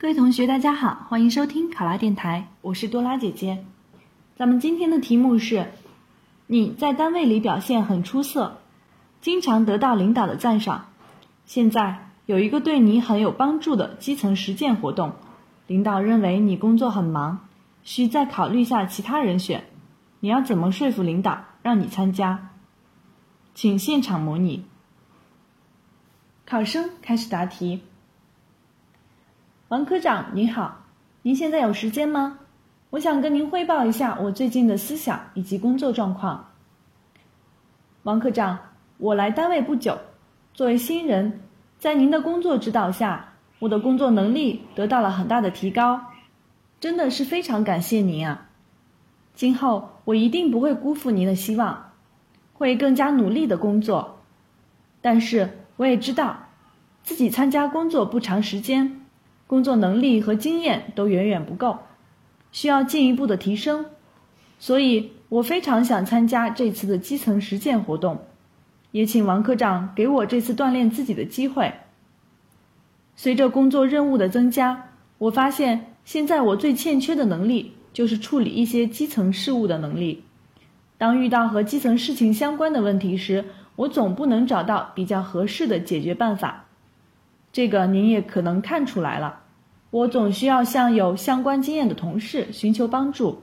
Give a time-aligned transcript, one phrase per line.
[0.00, 3.64] 各位同学，大家好，欢迎收听考拉电台，我是多拉姐姐。
[4.36, 5.72] 咱们今天的题目是：
[6.46, 8.58] 你在单位里表现很出色，
[9.20, 10.86] 经常得到领导的赞赏。
[11.46, 15.14] 现在有一个对你很有帮助的基层实践活动，
[15.66, 17.48] 领导认为你工作很忙，
[17.82, 19.64] 需再考虑下其他人选。
[20.20, 22.50] 你要怎么说服领导让你参加？
[23.52, 24.64] 请现场模拟。
[26.46, 27.82] 考生开始答题。
[29.68, 30.86] 王科长您好，
[31.20, 32.38] 您现在有时间吗？
[32.88, 36.48] 我想跟您汇报一下我最近的思想以及工作状况。
[38.04, 38.58] 王科长，
[38.96, 39.98] 我来单位不久，
[40.54, 41.42] 作为新人，
[41.78, 46.00] 在您的工作指导下，我的工作能力得到了很大的提高，
[46.80, 48.48] 真的是非常感谢您啊！
[49.34, 51.92] 今后我一定不会辜负您的希望，
[52.54, 54.20] 会更加努力的工作。
[55.02, 56.38] 但是我也知道，
[57.02, 59.04] 自己参加工作不长时间。
[59.48, 61.78] 工作能力和经验都远远不够，
[62.52, 63.86] 需要进一步的提升，
[64.60, 68.20] 所以我非常想参加这次的基层实践活动，
[68.92, 71.72] 也请王科长给我这次锻炼自己的机会。
[73.16, 80.22] 随着工作任务的增加，我发现现在我最欠缺的能力就是处理一些基层事务的能力。
[80.98, 86.66] 当遇到和基层事情相关的问题时，我总不能找到比较合适的解决办法。
[87.52, 89.40] 这个您也可能看出来了，
[89.90, 93.42] 我总需要向有相关经验的同事寻求帮助，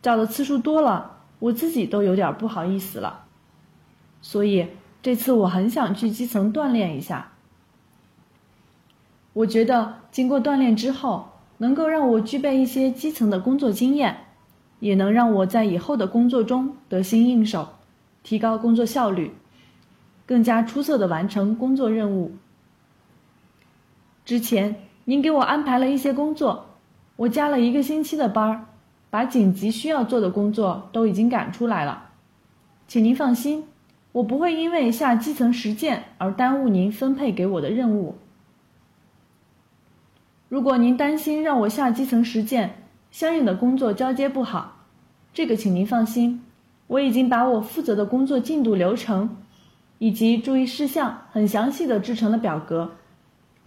[0.00, 3.24] 找的次数多了，我自己都有点不好意思了。
[4.22, 4.68] 所以
[5.02, 7.32] 这次我很想去基层锻炼一下。
[9.32, 14.16] 我觉得经过锻炼之后，能够让我具备一些基层的工作经验，
[14.80, 17.68] 也能让我在以后的工作中得心应手，
[18.22, 19.32] 提高工作效率，
[20.24, 22.32] 更加出色的完成工作任务。
[24.28, 24.76] 之前
[25.06, 26.66] 您给我安排了一些工作，
[27.16, 28.66] 我加了一个星期的班儿，
[29.08, 32.10] 把紧急需要做的工作都已经赶出来了。
[32.86, 33.64] 请您放心，
[34.12, 38.16] 我不会因为下基层实践而耽误您分配给我的任务。
[40.50, 44.84] 如果您担心让我下基层实践，相应的工作交接不好，
[45.32, 46.44] 这个请您放心，
[46.88, 49.38] 我已经把我负责的工作进度流程
[49.96, 52.90] 以及注意事项很详细的制成了表格。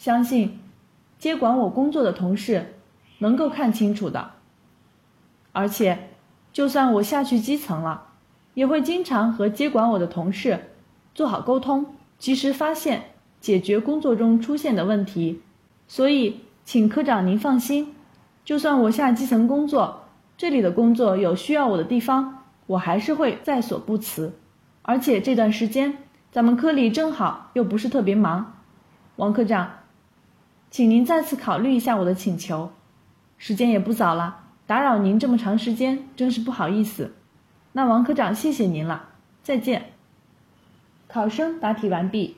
[0.00, 0.58] 相信
[1.18, 2.72] 接管我工作的同事
[3.18, 4.30] 能够看清楚的，
[5.52, 6.08] 而且
[6.54, 8.04] 就算我下去基层了，
[8.54, 10.70] 也会经常和接管我的同事
[11.14, 11.84] 做好沟通，
[12.18, 13.10] 及时发现
[13.42, 15.42] 解决工作中出现的问题。
[15.86, 17.94] 所以，请科长您放心，
[18.42, 20.04] 就算我下基层工作，
[20.38, 24.32] 这里的工作有需要我的地方，我还是会在所不辞。
[24.80, 25.98] 而且这段时间
[26.32, 28.54] 咱们科里正好又不是特别忙，
[29.16, 29.72] 王科长。
[30.70, 32.70] 请您再次考虑一下我的请求，
[33.38, 37.12] 时间也不早了，打扰您这么长时间，真是不好意思。
[37.72, 39.08] 那王科长，谢谢您了，
[39.42, 39.92] 再见。
[41.08, 42.36] 考生答题完毕。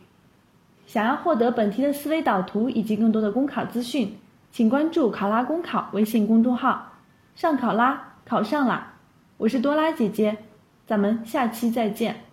[0.86, 4.18] 想要获得本题的思维导图以及更多的公考资讯，
[4.50, 6.92] 请关注“考拉公考”微信公众号。
[7.34, 8.94] 上考拉，考上啦！
[9.36, 10.38] 我是多拉姐姐，
[10.86, 12.24] 咱们下期再见。